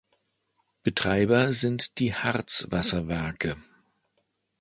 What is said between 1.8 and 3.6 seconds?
die Harzwasserwerke.